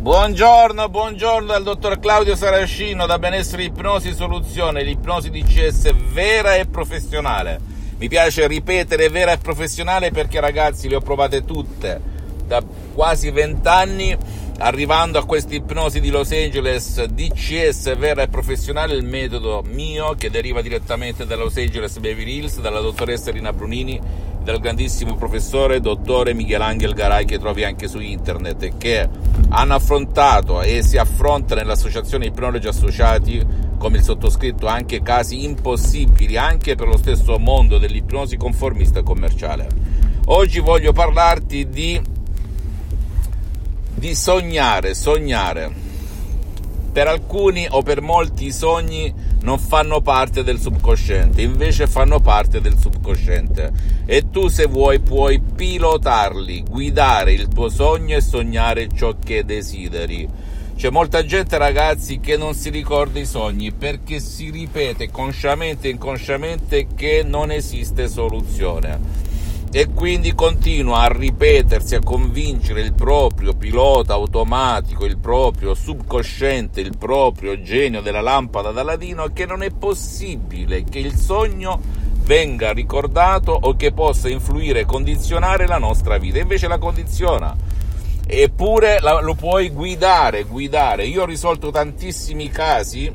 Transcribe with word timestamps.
Buongiorno, 0.00 0.88
buongiorno 0.88 1.48
dal 1.48 1.62
dottor 1.62 1.98
Claudio 1.98 2.34
Saracino 2.34 3.04
da 3.04 3.18
Benessere 3.18 3.64
Ipnosi 3.64 4.14
Soluzione, 4.14 4.82
l'ipnosi 4.82 5.28
DCS 5.28 5.92
vera 6.10 6.54
e 6.54 6.64
professionale. 6.64 7.60
Mi 7.98 8.08
piace 8.08 8.46
ripetere 8.46 9.10
vera 9.10 9.32
e 9.32 9.36
professionale 9.36 10.10
perché 10.10 10.40
ragazzi 10.40 10.88
le 10.88 10.96
ho 10.96 11.00
provate 11.00 11.44
tutte 11.44 12.00
da 12.46 12.64
quasi 12.94 13.30
vent'anni 13.30 14.16
arrivando 14.60 15.18
a 15.18 15.26
questa 15.26 15.54
ipnosi 15.54 16.00
di 16.00 16.08
Los 16.08 16.32
Angeles 16.32 17.04
DCS 17.04 17.96
vera 17.98 18.22
e 18.22 18.28
professionale, 18.28 18.94
il 18.94 19.04
metodo 19.04 19.62
mio 19.66 20.14
che 20.14 20.30
deriva 20.30 20.62
direttamente 20.62 21.26
da 21.26 21.36
Los 21.36 21.58
Angeles 21.58 21.98
Beverly 21.98 22.38
Hills, 22.38 22.58
dalla 22.60 22.80
dottoressa 22.80 23.30
Rina 23.30 23.52
Brunini, 23.52 24.00
dal 24.42 24.58
grandissimo 24.58 25.14
professore 25.16 25.80
dottore 25.80 26.34
Michelangelo 26.34 26.94
Garai 26.94 27.24
che 27.24 27.38
trovi 27.38 27.64
anche 27.64 27.88
su 27.88 28.00
internet 28.00 28.62
e 28.62 28.72
che 28.76 29.08
hanno 29.50 29.74
affrontato 29.74 30.62
e 30.62 30.82
si 30.82 30.96
affronta 30.96 31.54
nell'associazione 31.54 32.26
Ipnologi 32.26 32.66
Associati 32.66 33.46
come 33.78 33.98
il 33.98 34.02
sottoscritto 34.02 34.66
anche 34.66 35.02
casi 35.02 35.44
impossibili 35.44 36.36
anche 36.36 36.74
per 36.74 36.88
lo 36.88 36.96
stesso 36.96 37.38
mondo 37.38 37.78
dell'ipnosi 37.78 38.36
conformista 38.36 39.02
commerciale. 39.02 39.68
Oggi 40.26 40.60
voglio 40.60 40.92
parlarti 40.92 41.68
di 41.68 42.00
di 44.00 44.14
sognare, 44.14 44.94
sognare. 44.94 45.70
Per 46.90 47.06
alcuni 47.06 47.66
o 47.70 47.82
per 47.82 48.00
molti 48.00 48.46
i 48.46 48.52
sogni 48.52 49.12
non 49.42 49.58
fanno 49.58 50.00
parte 50.00 50.42
del 50.42 50.60
subconsciente, 50.60 51.42
invece 51.42 51.86
fanno 51.86 52.20
parte 52.20 52.60
del 52.60 52.78
subconsciente. 52.78 53.72
E 54.04 54.30
tu 54.30 54.48
se 54.48 54.66
vuoi 54.66 55.00
puoi 55.00 55.40
pilotarli, 55.40 56.64
guidare 56.68 57.32
il 57.32 57.48
tuo 57.48 57.68
sogno 57.68 58.16
e 58.16 58.20
sognare 58.20 58.88
ciò 58.94 59.16
che 59.22 59.44
desideri. 59.44 60.28
C'è 60.76 60.90
molta 60.90 61.24
gente, 61.24 61.58
ragazzi, 61.58 62.20
che 62.20 62.36
non 62.36 62.54
si 62.54 62.70
ricorda 62.70 63.18
i 63.18 63.26
sogni 63.26 63.70
perché 63.70 64.18
si 64.18 64.50
ripete 64.50 65.10
consciamente 65.10 65.88
e 65.88 65.90
inconsciamente 65.90 66.86
che 66.94 67.22
non 67.22 67.50
esiste 67.50 68.08
soluzione 68.08 69.29
e 69.72 69.88
quindi 69.92 70.34
continua 70.34 71.02
a 71.02 71.08
ripetersi, 71.08 71.94
a 71.94 72.00
convincere 72.00 72.80
il 72.80 72.92
proprio 72.92 73.54
pilota 73.54 74.14
automatico, 74.14 75.04
il 75.04 75.18
proprio 75.18 75.74
subconsciente, 75.74 76.80
il 76.80 76.96
proprio 76.98 77.60
genio 77.62 78.00
della 78.00 78.20
lampada 78.20 78.72
d'Aladino 78.72 79.28
che 79.32 79.46
non 79.46 79.62
è 79.62 79.70
possibile 79.70 80.82
che 80.82 80.98
il 80.98 81.14
sogno 81.14 81.80
venga 82.22 82.72
ricordato 82.72 83.52
o 83.52 83.76
che 83.76 83.92
possa 83.92 84.28
influire 84.28 84.80
e 84.80 84.86
condizionare 84.86 85.68
la 85.68 85.78
nostra 85.78 86.18
vita, 86.18 86.38
invece 86.38 86.66
la 86.66 86.78
condiziona. 86.78 87.56
Eppure 88.26 88.98
lo 89.00 89.34
puoi 89.34 89.70
guidare, 89.70 90.44
guidare. 90.44 91.06
Io 91.06 91.22
ho 91.22 91.26
risolto 91.26 91.70
tantissimi 91.70 92.48
casi, 92.48 93.10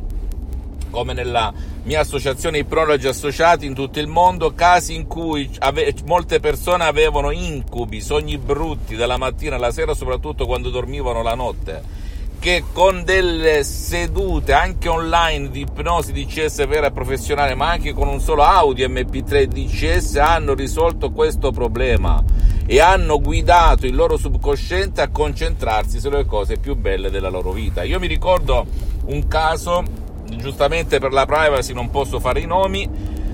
come 0.95 1.11
nella 1.11 1.53
mia 1.83 1.99
associazione 1.99 2.59
Ipnologi 2.59 3.05
Associati 3.05 3.65
in 3.65 3.73
tutto 3.73 3.99
il 3.99 4.07
mondo, 4.07 4.53
casi 4.55 4.95
in 4.95 5.07
cui 5.07 5.51
ave- 5.59 5.93
molte 6.05 6.39
persone 6.39 6.85
avevano 6.85 7.31
incubi, 7.31 7.99
sogni 7.99 8.37
brutti 8.37 8.95
dalla 8.95 9.17
mattina 9.17 9.57
alla 9.57 9.71
sera, 9.71 9.93
soprattutto 9.93 10.45
quando 10.45 10.69
dormivano 10.69 11.21
la 11.21 11.35
notte 11.35 12.03
che 12.39 12.63
con 12.71 13.03
delle 13.03 13.63
sedute 13.63 14.53
anche 14.53 14.87
online 14.87 15.49
di 15.49 15.61
ipnosi 15.61 16.13
DCS 16.13 16.67
vera 16.67 16.87
e 16.87 16.91
professionale, 16.91 17.55
ma 17.55 17.71
anche 17.71 17.91
con 17.91 18.07
un 18.07 18.21
solo 18.21 18.43
audio 18.43 18.87
MP3 18.87 19.45
DCS 19.45 20.17
hanno 20.17 20.53
risolto 20.53 21.11
questo 21.11 21.51
problema 21.51 22.23
e 22.67 22.79
hanno 22.79 23.19
guidato 23.19 23.85
il 23.85 23.95
loro 23.95 24.15
subconsciente 24.15 25.01
a 25.01 25.09
concentrarsi 25.09 25.99
sulle 25.99 26.25
cose 26.25 26.57
più 26.57 26.75
belle 26.75 27.09
della 27.09 27.29
loro 27.29 27.51
vita. 27.51 27.83
Io 27.83 27.99
mi 27.99 28.07
ricordo 28.07 28.65
un 29.05 29.27
caso 29.27 30.04
giustamente 30.37 30.99
per 30.99 31.11
la 31.11 31.25
privacy 31.25 31.73
non 31.73 31.89
posso 31.89 32.19
fare 32.19 32.39
i 32.39 32.45
nomi, 32.45 32.89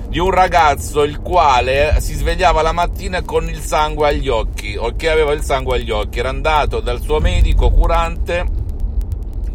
di 0.08 0.18
un 0.18 0.30
ragazzo 0.30 1.04
il 1.04 1.20
quale 1.20 1.96
si 2.00 2.14
svegliava 2.14 2.60
la 2.60 2.72
mattina 2.72 3.22
con 3.22 3.48
il 3.48 3.60
sangue 3.60 4.08
agli 4.08 4.28
occhi, 4.28 4.76
o 4.76 4.94
che 4.94 5.08
aveva 5.08 5.32
il 5.32 5.42
sangue 5.42 5.76
agli 5.76 5.90
occhi, 5.90 6.18
era 6.18 6.28
andato 6.28 6.80
dal 6.80 7.00
suo 7.00 7.18
medico 7.18 7.70
curante 7.70 8.60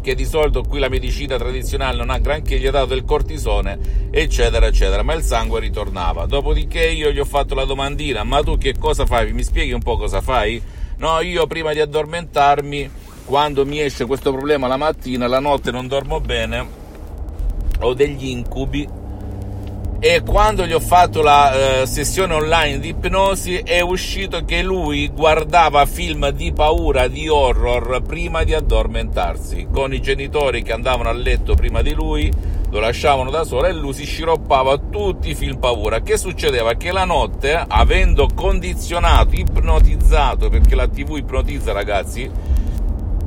che 0.00 0.14
di 0.14 0.24
solito 0.24 0.62
qui 0.62 0.78
la 0.78 0.88
medicina 0.88 1.36
tradizionale 1.36 1.98
non 1.98 2.08
ha 2.08 2.18
granché, 2.18 2.58
gli 2.58 2.66
ha 2.66 2.70
dato 2.70 2.86
del 2.86 3.04
cortisone, 3.04 4.08
eccetera, 4.10 4.66
eccetera, 4.66 5.02
ma 5.02 5.12
il 5.12 5.22
sangue 5.22 5.60
ritornava. 5.60 6.24
Dopodiché 6.24 6.88
io 6.88 7.10
gli 7.10 7.18
ho 7.18 7.26
fatto 7.26 7.54
la 7.54 7.64
domandina, 7.64 8.24
ma 8.24 8.42
tu 8.42 8.56
che 8.56 8.74
cosa 8.78 9.04
fai? 9.04 9.32
Mi 9.32 9.42
spieghi 9.42 9.72
un 9.72 9.82
po' 9.82 9.98
cosa 9.98 10.22
fai? 10.22 10.62
No, 10.96 11.20
io 11.20 11.46
prima 11.46 11.72
di 11.74 11.80
addormentarmi, 11.80 12.90
quando 13.26 13.66
mi 13.66 13.80
esce 13.80 14.06
questo 14.06 14.32
problema 14.32 14.66
la 14.66 14.78
mattina, 14.78 15.26
la 15.26 15.40
notte 15.40 15.70
non 15.70 15.86
dormo 15.86 16.20
bene, 16.20 16.77
ho 17.80 17.94
degli 17.94 18.28
incubi 18.28 19.06
e 20.00 20.22
quando 20.22 20.64
gli 20.64 20.72
ho 20.72 20.78
fatto 20.78 21.22
la 21.22 21.80
eh, 21.80 21.86
sessione 21.86 22.32
online 22.32 22.78
di 22.78 22.90
ipnosi 22.90 23.56
è 23.56 23.80
uscito 23.80 24.44
che 24.44 24.62
lui 24.62 25.08
guardava 25.08 25.84
film 25.86 26.30
di 26.30 26.52
paura, 26.52 27.08
di 27.08 27.28
horror 27.28 28.00
prima 28.02 28.44
di 28.44 28.54
addormentarsi, 28.54 29.66
con 29.72 29.92
i 29.92 30.00
genitori 30.00 30.62
che 30.62 30.72
andavano 30.72 31.08
a 31.08 31.12
letto 31.12 31.56
prima 31.56 31.82
di 31.82 31.94
lui, 31.94 32.32
lo 32.70 32.78
lasciavano 32.78 33.30
da 33.30 33.42
solo 33.42 33.66
e 33.66 33.72
lui 33.72 33.92
si 33.92 34.04
sciroppava 34.04 34.78
tutti 34.78 35.30
i 35.30 35.34
film 35.34 35.58
paura. 35.58 36.00
Che 36.00 36.16
succedeva? 36.16 36.74
Che 36.74 36.92
la 36.92 37.04
notte, 37.04 37.60
avendo 37.66 38.28
condizionato, 38.32 39.34
ipnotizzato, 39.34 40.48
perché 40.48 40.76
la 40.76 40.86
TV 40.86 41.16
ipnotizza 41.16 41.72
ragazzi, 41.72 42.30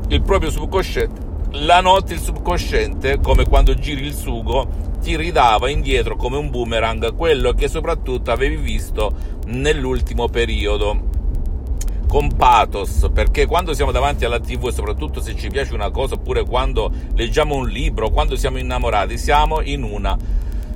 il 0.07 0.21
proprio 0.21 0.49
subconsciente, 0.49 1.30
la 1.51 1.81
notte 1.81 2.13
il 2.13 2.19
subconsciente, 2.19 3.19
come 3.19 3.45
quando 3.45 3.73
giri 3.73 4.05
il 4.05 4.13
sugo, 4.13 4.89
ti 5.01 5.15
ridava 5.17 5.69
indietro 5.69 6.15
come 6.15 6.37
un 6.37 6.49
boomerang 6.49 7.15
quello 7.15 7.53
che 7.53 7.67
soprattutto 7.67 8.31
avevi 8.31 8.55
visto 8.55 9.13
nell'ultimo 9.47 10.29
periodo. 10.29 11.09
Con 12.07 12.35
pathos, 12.35 13.09
perché 13.13 13.45
quando 13.45 13.73
siamo 13.73 13.91
davanti 13.91 14.25
alla 14.25 14.39
TV 14.39 14.67
e 14.67 14.73
soprattutto 14.73 15.21
se 15.21 15.33
ci 15.35 15.49
piace 15.49 15.73
una 15.73 15.91
cosa, 15.91 16.15
oppure 16.15 16.43
quando 16.43 16.91
leggiamo 17.15 17.55
un 17.55 17.69
libro, 17.69 18.09
quando 18.09 18.35
siamo 18.35 18.57
innamorati, 18.57 19.17
siamo 19.17 19.61
in 19.61 19.83
una 19.83 20.17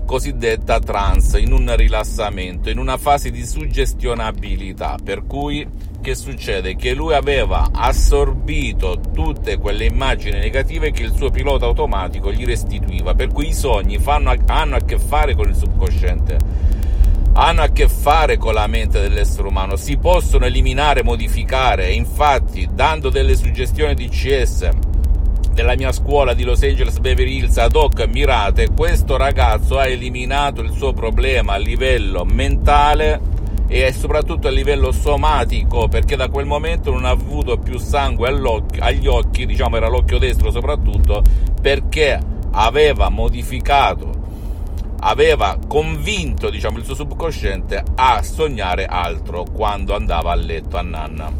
cosiddetta 0.05 0.79
trance, 0.79 1.39
in 1.39 1.51
un 1.51 1.75
rilassamento, 1.75 2.69
in 2.69 2.77
una 2.77 2.97
fase 2.97 3.31
di 3.31 3.45
suggestionabilità, 3.45 4.97
per 5.03 5.25
cui 5.25 5.67
che 6.05 6.13
succede? 6.13 6.75
Che 6.75 6.93
lui 6.93 7.15
aveva 7.15 7.69
assorbito 7.71 9.01
tutte 9.11 9.57
quelle 9.57 9.85
immagini 9.85 10.37
negative 10.37 10.91
che 10.91 11.01
il 11.01 11.15
suo 11.15 11.31
pilota 11.31 11.65
automatico 11.65 12.31
gli 12.31 12.45
restituiva, 12.45 13.15
per 13.15 13.29
cui 13.29 13.47
i 13.47 13.53
sogni 13.53 13.97
fanno, 13.97 14.31
hanno 14.45 14.75
a 14.75 14.81
che 14.81 14.99
fare 14.99 15.33
con 15.33 15.49
il 15.49 15.55
subconsciente, 15.55 16.37
hanno 17.33 17.63
a 17.63 17.69
che 17.69 17.89
fare 17.89 18.37
con 18.37 18.53
la 18.53 18.67
mente 18.67 19.01
dell'essere 19.01 19.47
umano, 19.47 19.77
si 19.77 19.97
possono 19.97 20.45
eliminare, 20.45 21.01
modificare, 21.01 21.91
infatti 21.91 22.69
dando 22.71 23.09
delle 23.09 23.35
suggestioni 23.35 23.95
di 23.95 24.07
CS 24.07 24.69
della 25.53 25.75
mia 25.75 25.91
scuola 25.91 26.35
di 26.35 26.43
Los 26.43 26.61
Angeles 26.61 26.99
Beverly 26.99 27.37
Hills 27.37 27.57
ad 27.57 27.75
hoc 27.75 28.05
mirate, 28.05 28.69
questo 28.69 29.17
ragazzo 29.17 29.79
ha 29.79 29.87
eliminato 29.87 30.61
il 30.61 30.69
suo 30.69 30.93
problema 30.93 31.53
a 31.53 31.57
livello 31.57 32.25
mentale 32.25 33.33
e 33.67 33.91
soprattutto 33.93 34.47
a 34.47 34.51
livello 34.51 34.91
somatico 34.91 35.87
perché 35.87 36.15
da 36.15 36.29
quel 36.29 36.45
momento 36.45 36.91
non 36.91 37.05
ha 37.05 37.09
avuto 37.09 37.57
più 37.57 37.77
sangue 37.77 38.29
agli 38.79 39.07
occhi, 39.07 39.45
diciamo 39.45 39.77
era 39.77 39.87
l'occhio 39.87 40.19
destro 40.19 40.51
soprattutto 40.51 41.23
perché 41.61 42.19
aveva 42.51 43.09
modificato 43.09 44.23
aveva 45.07 45.57
convinto 45.67 46.49
diciamo, 46.49 46.77
il 46.77 46.83
suo 46.83 46.95
subconsciente 46.95 47.83
a 47.95 48.23
sognare 48.23 48.85
altro 48.85 49.43
quando 49.43 49.95
andava 49.95 50.31
a 50.31 50.35
letto 50.35 50.77
a 50.77 50.81
nanna. 50.81 51.31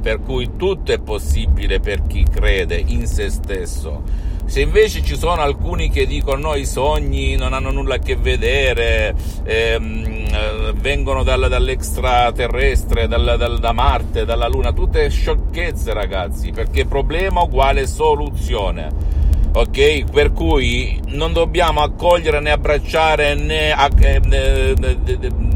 Per 0.00 0.20
cui 0.20 0.50
tutto 0.56 0.92
è 0.92 1.00
possibile 1.00 1.80
per 1.80 2.02
chi 2.02 2.24
crede 2.24 2.76
in 2.76 3.06
se 3.06 3.30
stesso 3.30 4.02
Se 4.44 4.60
invece 4.60 5.02
ci 5.02 5.16
sono 5.16 5.40
alcuni 5.40 5.88
che 5.88 6.06
dicono 6.06 6.48
no, 6.48 6.54
i 6.54 6.66
sogni 6.66 7.36
non 7.36 7.52
hanno 7.54 7.70
nulla 7.70 7.94
a 7.94 7.98
che 7.98 8.16
vedere, 8.16 9.14
ehm, 9.44 10.26
eh, 10.30 10.72
vengono 10.74 11.22
dal, 11.22 11.48
dall'extraterrestre, 11.48 13.08
dal, 13.08 13.36
dal, 13.38 13.58
da 13.58 13.72
Marte, 13.72 14.24
dalla 14.24 14.48
Luna, 14.48 14.72
tutte 14.72 15.08
sciocchezze 15.08 15.92
ragazzi, 15.92 16.50
perché 16.50 16.84
problema 16.84 17.42
uguale 17.42 17.86
soluzione. 17.86 19.20
Ok? 19.54 20.10
Per 20.10 20.32
cui 20.32 21.00
non 21.08 21.32
dobbiamo 21.32 21.80
accogliere 21.80 22.40
né 22.40 22.50
abbracciare 22.50 23.34
né, 23.34 23.70
eh, 23.70 24.20
né, 24.24 24.74
né 24.78 25.51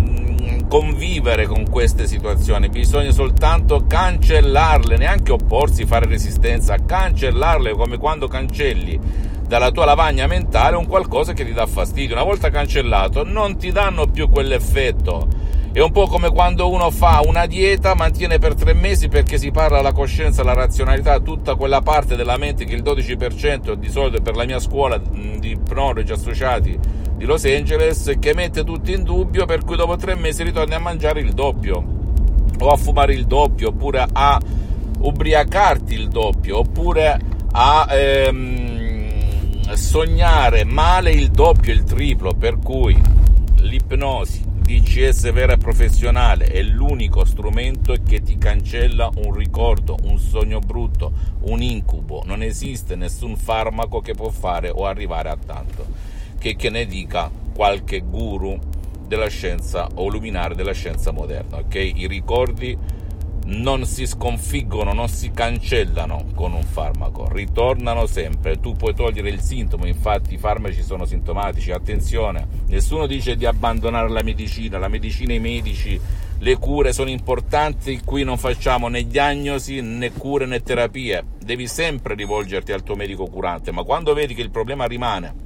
convivere 0.69 1.47
con 1.47 1.69
queste 1.69 2.07
situazioni, 2.07 2.69
bisogna 2.69 3.11
soltanto 3.11 3.85
cancellarle, 3.87 4.97
neanche 4.97 5.33
opporsi, 5.33 5.85
fare 5.85 6.07
resistenza, 6.07 6.77
cancellarle 6.85 7.73
come 7.73 7.99
quando 7.99 8.29
cancelli 8.29 8.99
dalla 9.47 9.71
tua 9.71 9.85
lavagna 9.85 10.27
mentale 10.27 10.77
un 10.77 10.87
qualcosa 10.87 11.33
che 11.33 11.45
ti 11.45 11.53
dà 11.53 11.67
fastidio. 11.67 12.15
Una 12.15 12.25
volta 12.25 12.51
cancellato 12.51 13.25
non 13.25 13.57
ti 13.57 13.71
danno 13.71 14.07
più 14.07 14.29
quell'effetto. 14.29 15.29
È 15.73 15.81
un 15.81 15.93
po' 15.93 16.07
come 16.07 16.31
quando 16.31 16.71
uno 16.71 16.91
fa 16.91 17.21
una 17.25 17.45
dieta, 17.45 17.95
mantiene 17.95 18.39
per 18.39 18.55
tre 18.55 18.73
mesi 18.73 19.09
perché 19.09 19.37
si 19.37 19.51
parla 19.51 19.83
la 19.83 19.93
coscienza, 19.93 20.43
la 20.43 20.55
razionalità, 20.55 21.21
tutta 21.21 21.55
quella 21.55 21.83
parte 21.83 22.17
della 22.17 22.39
mente 22.39 22.65
che 22.65 22.75
il 22.75 22.83
12% 22.83 23.75
di 23.75 23.89
solito 23.91 24.23
per 24.23 24.37
la 24.37 24.47
mia 24.47 24.59
scuola 24.59 24.97
di 24.97 25.51
ipnologi 25.51 26.13
associati 26.13 27.05
di 27.17 27.25
Los 27.25 27.45
Angeles 27.45 28.17
che 28.21 28.35
mette 28.35 28.63
tutto 28.63 28.91
in 28.91 29.03
dubbio 29.03 29.47
per 29.47 29.65
cui 29.65 29.77
dopo 29.77 29.97
tre 29.97 30.15
mesi 30.15 30.43
ritorni 30.43 30.75
a 30.75 30.79
mangiare 30.79 31.21
il 31.21 31.33
doppio 31.33 31.85
o 32.59 32.69
a 32.69 32.77
fumare 32.77 33.15
il 33.15 33.27
doppio 33.27 33.69
oppure 33.69 34.07
a 34.13 34.41
ubriacarti 34.99 35.95
il 35.95 36.09
doppio 36.09 36.59
oppure 36.59 37.19
a 37.53 37.87
ehm, 37.91 39.73
sognare 39.73 40.65
male 40.65 41.11
il 41.11 41.31
doppio, 41.31 41.73
il 41.73 41.85
triplo 41.85 42.35
per 42.35 42.59
cui 42.59 43.01
l'ipnosi 43.61 44.45
DCS 44.67 45.31
vera 45.33 45.53
e 45.53 45.59
professionale 45.59 46.47
è 46.47 46.61
l'unico 46.61 47.25
strumento 47.25 47.95
che 48.05 48.21
ti 48.23 48.37
cancella 48.37 49.09
un 49.15 49.33
ricordo, 49.33 49.97
un 50.03 50.19
sogno 50.19 50.59
brutto, 50.59 51.13
un 51.43 51.63
incubo. 51.63 52.25
Non 52.27 52.43
esiste 52.43 52.97
nessun 52.97 53.37
farmaco 53.37 54.01
che 54.01 54.15
può 54.15 54.29
fare 54.29 54.69
o 54.69 54.85
arrivare 54.85 55.29
a 55.29 55.37
tanto. 55.37 55.87
Che, 56.47 56.55
che 56.55 56.71
ne 56.71 56.87
dica 56.87 57.29
qualche 57.53 58.03
guru 58.03 58.57
della 59.05 59.27
scienza 59.27 59.89
o 59.95 60.07
luminare 60.07 60.55
della 60.55 60.75
scienza 60.75 61.11
moderna. 61.11 61.57
Ok? 61.57 61.75
I 61.75 62.07
ricordi 62.07 62.79
non 63.47 63.85
si 63.85 64.07
sconfiggono, 64.07 64.93
non 64.93 65.09
si 65.09 65.33
cancellano 65.33 66.27
con 66.37 66.53
un 66.53 66.63
farmaco, 66.63 67.29
ritornano 67.29 68.07
sempre. 68.07 68.61
Tu 68.61 68.75
puoi 68.75 68.95
togliere 68.95 69.29
il 69.29 69.41
sintomo, 69.41 69.87
infatti 69.87 70.35
i 70.35 70.39
farmaci 70.39 70.83
sono 70.83 71.05
sintomatici. 71.05 71.73
Attenzione, 71.73 72.47
nessuno 72.69 73.09
dice 73.09 73.35
di 73.35 73.45
abbandonare 73.45 74.09
la 74.09 74.23
medicina, 74.23 74.79
la 74.79 74.87
medicina 74.87 75.33
e 75.33 75.37
i 75.37 75.41
medici, 75.41 76.01
le 76.39 76.57
cure 76.59 76.93
sono 76.93 77.11
importanti, 77.11 78.03
qui 78.05 78.23
non 78.23 78.39
facciamo 78.39 78.87
né 78.87 79.05
diagnosi 79.05 79.81
né 79.81 80.13
cure 80.13 80.47
né 80.47 80.63
terapie. 80.63 81.25
Devi 81.45 81.67
sempre 81.67 82.15
rivolgerti 82.15 82.71
al 82.71 82.85
tuo 82.85 82.95
medico 82.95 83.27
curante, 83.27 83.73
ma 83.73 83.83
quando 83.83 84.15
vedi 84.15 84.33
che 84.33 84.43
il 84.43 84.51
problema 84.51 84.85
rimane 84.85 85.46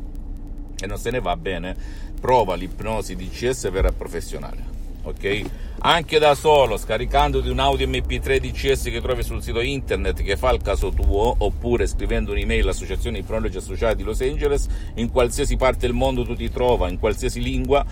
e 0.84 0.86
non 0.86 0.98
se 0.98 1.10
ne 1.10 1.20
va 1.20 1.36
bene, 1.36 1.76
prova 2.20 2.54
l'ipnosi 2.54 3.16
DCS 3.16 3.70
vera 3.70 3.92
professionale 3.92 4.78
ok? 5.02 5.42
Anche 5.82 6.18
da 6.18 6.34
solo, 6.34 6.76
scaricandoti 6.76 7.48
un 7.48 7.58
audio 7.58 7.86
MP3 7.86 8.38
DCS 8.38 8.84
che 8.84 9.00
trovi 9.00 9.22
sul 9.22 9.42
sito 9.42 9.60
internet 9.60 10.22
che 10.22 10.36
fa 10.36 10.50
il 10.50 10.60
caso 10.60 10.90
tuo, 10.90 11.34
oppure 11.38 11.86
scrivendo 11.86 12.32
un'email 12.32 12.62
all'Associazione 12.64 13.18
di 13.18 13.24
Pronologi 13.24 13.56
Associati 13.56 13.96
di 13.96 14.02
Los 14.02 14.20
Angeles, 14.20 14.66
in 14.94 15.10
qualsiasi 15.10 15.56
parte 15.56 15.86
del 15.86 15.94
mondo 15.94 16.24
tu 16.24 16.34
ti 16.34 16.50
trova, 16.50 16.88
in 16.88 16.98
qualsiasi 16.98 17.42
lingua, 17.42 17.84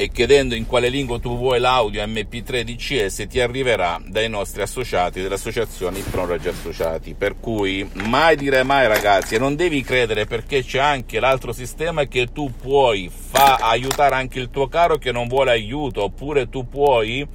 e 0.00 0.10
chiedendo 0.10 0.54
in 0.54 0.64
quale 0.64 0.90
lingua 0.90 1.18
tu 1.18 1.36
vuoi 1.36 1.58
l'audio 1.58 2.00
MP3 2.06 2.62
DCS 2.62 3.26
ti 3.28 3.40
arriverà 3.40 4.00
dai 4.06 4.28
nostri 4.28 4.62
associati 4.62 5.20
dell'associazione 5.20 5.98
Pronologi 6.08 6.46
Associati. 6.46 7.14
Per 7.14 7.40
cui 7.40 7.84
mai 8.04 8.36
dire 8.36 8.62
mai 8.62 8.86
ragazzi, 8.86 9.34
e 9.34 9.40
non 9.40 9.56
devi 9.56 9.82
credere 9.82 10.24
perché 10.24 10.62
c'è 10.62 10.78
anche 10.78 11.18
l'altro 11.18 11.52
sistema 11.52 12.04
che 12.04 12.28
tu 12.32 12.48
puoi 12.56 13.10
fa 13.12 13.56
aiutare 13.56 14.14
anche 14.14 14.38
il 14.38 14.50
tuo 14.50 14.68
caro 14.68 14.98
che 14.98 15.10
non 15.10 15.26
vuole 15.26 15.50
aiuto, 15.50 16.04
oppure 16.04 16.48
tu 16.48 16.68
puoi, 16.68 17.26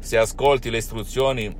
se 0.00 0.18
ascolti 0.18 0.70
le 0.70 0.78
istruzioni 0.78 1.54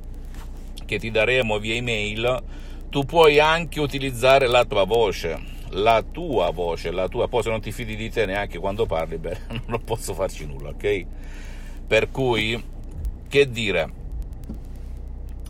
che 0.85 0.99
ti 0.99 1.09
daremo 1.09 1.57
via 1.57 1.75
email, 1.75 2.43
tu 2.89 3.05
puoi 3.05 3.39
anche 3.39 3.79
utilizzare 3.79 4.45
la 4.45 4.65
tua 4.65 4.83
voce 4.83 5.58
la 5.71 6.03
tua 6.03 6.51
voce, 6.51 6.91
la 6.91 7.07
tua, 7.07 7.27
poi 7.27 7.43
se 7.43 7.49
non 7.49 7.61
ti 7.61 7.71
fidi 7.71 7.95
di 7.95 8.09
te 8.09 8.25
neanche 8.25 8.57
quando 8.57 8.85
parli, 8.85 9.17
beh, 9.17 9.37
non 9.67 9.83
posso 9.83 10.13
farci 10.13 10.45
nulla, 10.45 10.69
ok? 10.69 11.05
Per 11.87 12.11
cui, 12.11 12.61
che 13.27 13.49
dire, 13.49 13.89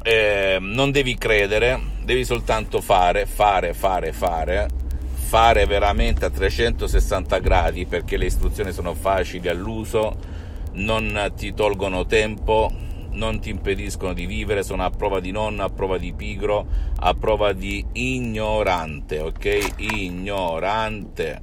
eh, 0.03 0.57
non 0.59 0.91
devi 0.91 1.15
credere, 1.15 1.79
devi 2.03 2.23
soltanto 2.25 2.81
fare, 2.81 3.25
fare, 3.25 3.73
fare, 3.73 4.13
fare, 4.13 4.67
fare 5.13 5.65
veramente 5.65 6.25
a 6.25 6.29
360 6.29 7.37
gradi 7.39 7.85
perché 7.85 8.17
le 8.17 8.25
istruzioni 8.25 8.71
sono 8.71 8.93
facili 8.93 9.47
all'uso, 9.47 10.17
non 10.73 11.31
ti 11.35 11.53
tolgono 11.53 12.05
tempo, 12.05 12.71
non 13.11 13.39
ti 13.39 13.49
impediscono 13.49 14.13
di 14.13 14.25
vivere, 14.25 14.63
sono 14.63 14.83
a 14.83 14.89
prova 14.89 15.19
di 15.19 15.31
nonno, 15.31 15.63
a 15.63 15.69
prova 15.69 15.97
di 15.97 16.13
pigro, 16.13 16.67
a 16.97 17.13
prova 17.13 17.53
di 17.53 17.85
ignorante, 17.93 19.19
ok? 19.19 19.73
Ignorante, 19.77 21.39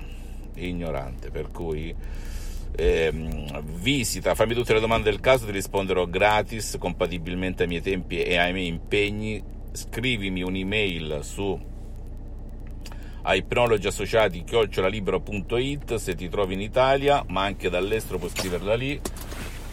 ignorante, 0.54 1.30
per 1.30 1.50
cui 1.50 1.94
ehm, 2.76 3.62
visita, 3.80 4.34
fammi 4.34 4.54
tutte 4.54 4.74
le 4.74 4.80
domande 4.80 5.10
del 5.10 5.20
caso, 5.20 5.46
ti 5.46 5.52
risponderò 5.52 6.06
gratis, 6.06 6.76
compatibilmente 6.78 7.62
ai 7.62 7.68
miei 7.68 7.82
tempi 7.82 8.22
e 8.22 8.36
ai 8.36 8.52
miei 8.52 8.68
impegni, 8.68 9.42
scrivimi 9.72 10.42
un'email 10.42 11.20
su 11.22 11.74
ai 13.22 13.38
ipnologi 13.38 13.88
associati 13.88 14.44
chiocciolalibero.it 14.44 15.96
se 15.96 16.14
ti 16.14 16.28
trovi 16.28 16.54
in 16.54 16.60
Italia, 16.60 17.24
ma 17.28 17.42
anche 17.42 17.68
dall'estero 17.68 18.18
puoi 18.18 18.30
scriverla 18.30 18.74
lì 18.74 19.00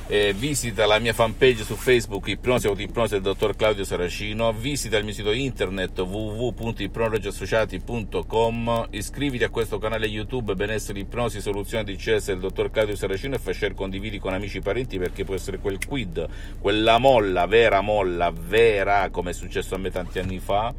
eh, 0.08 0.34
visita 0.34 0.86
la 0.86 1.00
mia 1.00 1.14
fanpage 1.14 1.64
su 1.64 1.76
Facebook 1.76 2.28
Ipnosi 2.28 2.68
Autoipnosi 2.68 3.14
del 3.14 3.22
dottor 3.22 3.56
Claudio 3.56 3.86
Saracino, 3.86 4.52
visita 4.52 4.98
il 4.98 5.06
mio 5.06 5.14
sito 5.14 5.32
internet 5.32 5.98
www.ipnologiassociati.com, 6.00 8.88
iscriviti 8.92 9.46
a 9.46 9.50
questo 9.50 9.78
canale 9.78 10.08
YouTube 10.08 10.56
Benessere 10.56 11.00
Ipnosi 11.00 11.40
Soluzione 11.40 11.86
di 11.86 11.96
CS 11.96 12.26
del 12.28 12.40
dottor 12.40 12.70
Claudio 12.70 12.98
Saracino 12.98 13.36
e 13.36 13.40
fai 13.40 13.54
share 13.54 13.74
condividi 13.74 14.20
con 14.20 14.34
amici 14.34 14.58
e 14.58 14.62
parenti 14.62 14.98
perché 14.98 15.24
può 15.24 15.36
essere 15.36 15.60
quel 15.60 15.78
quid, 15.86 16.28
quella 16.60 16.98
molla, 16.98 17.46
vera 17.46 17.80
molla, 17.82 18.32
vera 18.32 19.10
come 19.10 19.30
è 19.32 19.34
successo 19.34 19.76
a 19.76 19.78
me 19.78 19.90
tanti 19.90 20.20
anni 20.20 20.40
fa 20.40 20.74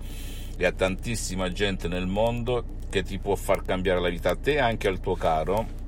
e 0.56 0.66
a 0.66 0.72
tantissima 0.72 1.50
gente 1.50 1.88
nel 1.88 2.06
mondo 2.06 2.82
che 2.90 3.02
ti 3.02 3.18
può 3.18 3.34
far 3.34 3.62
cambiare 3.62 4.00
la 4.00 4.10
vita 4.10 4.30
a 4.30 4.36
te 4.36 4.52
e 4.52 4.58
anche 4.58 4.86
al 4.86 5.00
tuo 5.00 5.16
caro 5.16 5.82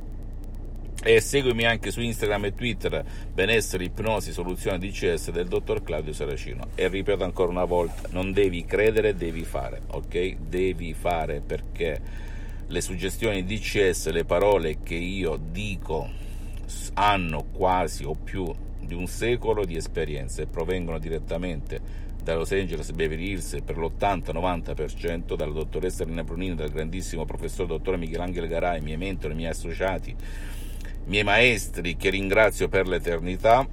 e 1.03 1.21
seguimi 1.21 1.65
anche 1.65 1.91
su 1.91 2.01
Instagram 2.01 2.47
e 2.47 2.55
Twitter 2.55 3.05
benessere 3.33 3.85
ipnosi 3.85 4.33
soluzione 4.33 4.79
DCS 4.79 5.31
del 5.31 5.47
dottor 5.47 5.83
Claudio 5.83 6.13
Saracino. 6.13 6.69
E 6.75 6.89
ripeto 6.89 7.25
ancora 7.25 7.51
una 7.51 7.65
volta 7.65 8.09
non 8.13 8.33
devi 8.33 8.65
credere 8.65 9.15
devi 9.15 9.45
fare 9.45 9.83
ok? 9.87 10.37
Devi 10.49 10.95
fare 10.95 11.41
perché 11.41 12.01
le 12.67 12.81
suggestioni 12.81 13.45
DCS 13.45 14.11
le 14.11 14.25
parole 14.25 14.83
che 14.83 14.97
io 14.97 15.39
dico 15.41 16.09
hanno 16.95 17.45
quasi 17.53 18.05
o 18.05 18.15
più 18.15 18.53
di 18.81 18.95
un 18.95 19.07
secolo 19.07 19.65
di 19.65 19.77
esperienza 19.77 20.43
e 20.43 20.47
provengono 20.47 20.99
direttamente 20.99 22.05
da 22.23 22.35
Los 22.35 22.51
Angeles 22.51 22.91
Beverly 22.91 23.31
Hills 23.31 23.59
per 23.65 23.79
l'80-90% 23.79 25.37
dalla 25.37 25.53
dottoressa 25.53 26.03
Rina 26.03 26.25
Brunini, 26.25 26.57
dal 26.57 26.71
grandissimo 26.71 27.25
professor 27.25 27.67
dottore 27.67 27.99
Michelangelo 27.99 28.49
Garai, 28.49 28.81
miei 28.81 28.97
mentori, 28.97 29.35
miei 29.35 29.51
associati, 29.51 30.13
miei 31.07 31.25
maestri 31.25 31.97
che 31.97 32.11
ringrazio 32.11 32.69
per 32.69 32.89
l'eternità 32.89 33.67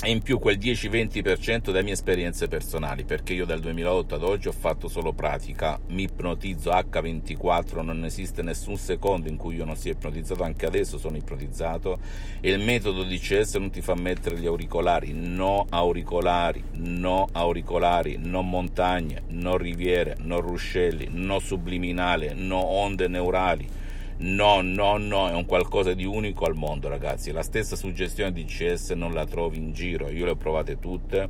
e 0.00 0.10
in 0.10 0.22
più 0.22 0.38
quel 0.38 0.58
10-20% 0.58 1.64
delle 1.64 1.82
mie 1.82 1.94
esperienze 1.94 2.46
personali, 2.46 3.04
perché 3.04 3.32
io 3.32 3.44
dal 3.44 3.58
2008 3.58 4.14
ad 4.14 4.22
oggi 4.22 4.46
ho 4.46 4.52
fatto 4.52 4.86
solo 4.86 5.12
pratica, 5.12 5.76
mi 5.88 6.02
ipnotizzo 6.02 6.70
H24, 6.70 7.82
non 7.82 8.04
esiste 8.04 8.42
nessun 8.42 8.76
secondo 8.76 9.28
in 9.28 9.36
cui 9.36 9.56
io 9.56 9.64
non 9.64 9.74
sia 9.74 9.92
ipnotizzato, 9.92 10.44
anche 10.44 10.66
adesso 10.66 10.98
sono 10.98 11.16
ipnotizzato 11.16 11.98
e 12.40 12.50
il 12.50 12.62
metodo 12.62 13.02
di 13.02 13.18
CS 13.18 13.54
non 13.54 13.70
ti 13.70 13.80
fa 13.80 13.96
mettere 13.96 14.38
gli 14.38 14.46
auricolari, 14.46 15.12
no 15.12 15.66
auricolari, 15.68 16.62
no 16.74 17.26
auricolari, 17.32 18.18
no 18.20 18.42
montagne, 18.42 19.22
no 19.30 19.56
riviere, 19.56 20.16
no 20.20 20.38
ruscelli, 20.38 21.08
no 21.10 21.40
subliminale, 21.40 22.34
no 22.34 22.58
onde 22.58 23.08
neurali 23.08 23.86
No, 24.20 24.62
no, 24.62 24.96
no, 24.96 25.28
è 25.28 25.32
un 25.32 25.46
qualcosa 25.46 25.94
di 25.94 26.04
unico 26.04 26.44
al 26.44 26.56
mondo, 26.56 26.88
ragazzi. 26.88 27.30
La 27.30 27.44
stessa 27.44 27.76
suggestione 27.76 28.32
di 28.32 28.44
CS 28.44 28.90
non 28.90 29.12
la 29.12 29.24
trovi 29.26 29.58
in 29.58 29.72
giro, 29.72 30.08
io 30.08 30.24
le 30.24 30.32
ho 30.32 30.36
provate 30.36 30.80
tutte 30.80 31.28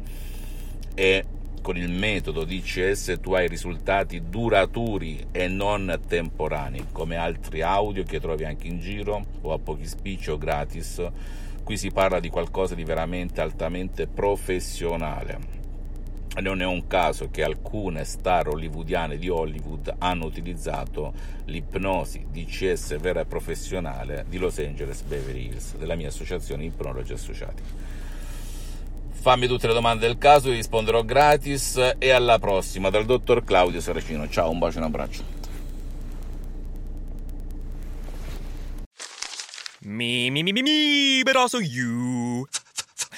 e 0.95 1.25
con 1.61 1.77
il 1.77 1.91
metodo 1.91 2.45
DCS 2.45 3.19
tu 3.21 3.35
hai 3.35 3.47
risultati 3.47 4.23
duraturi 4.31 5.27
e 5.33 5.49
non 5.49 6.01
temporanei, 6.07 6.87
come 6.91 7.17
altri 7.17 7.61
audio 7.61 8.05
che 8.05 8.21
trovi 8.21 8.45
anche 8.45 8.69
in 8.69 8.81
giro 8.81 9.27
o 9.43 9.53
a 9.53 9.59
pochi 9.59 9.85
spicci 9.85 10.31
o 10.31 10.39
gratis. 10.39 11.07
Qui 11.63 11.77
si 11.77 11.91
parla 11.91 12.21
di 12.21 12.31
qualcosa 12.31 12.75
di 12.75 12.85
veramente 12.85 13.43
altamente 13.43 14.07
professionale. 14.07 15.58
Non 16.41 16.63
è 16.63 16.65
un 16.65 16.87
caso 16.87 17.31
che 17.31 17.43
alcune 17.43 18.05
star 18.05 18.47
hollywoodiane 18.47 19.19
di 19.19 19.29
Hollywood 19.29 19.93
hanno 19.99 20.27
utilizzato 20.27 21.13
l'ipnosi 21.47 22.27
DCS 22.31 22.97
vera 22.99 23.21
e 23.21 23.25
professionale 23.25 24.25
di 24.29 24.39
Los 24.39 24.59
Angeles 24.59 25.03
Beverly 25.03 25.47
Hills, 25.47 25.75
della 25.77 25.97
mia 25.97 26.09
associazione 26.09 26.65
Ipnologi 26.65 27.13
Associati. 27.13 27.63
Fammi 29.11 29.49
tutte 29.49 29.67
le 29.67 29.75
domande 29.75 30.07
del 30.07 30.17
caso, 30.17 30.49
vi 30.49 30.55
risponderò 30.55 31.03
gratis 31.03 31.95
e 31.99 32.11
alla 32.11 32.39
prossima 32.39 32.89
dal 32.89 33.05
dottor 33.05 33.43
Claudio 33.43 33.81
Saracino. 33.81 34.29
Ciao, 34.29 34.49
un 34.49 34.61
bacio 34.61 34.77
e 34.77 34.81
un 34.81 34.87
abbraccio. 34.87 35.37
Me, 39.81 40.31
me, 40.31 40.43
me, 40.45 40.53
me, 40.53 40.63
me, 40.63 41.23
but 41.25 41.35
also 41.35 41.59
you. 41.59 42.47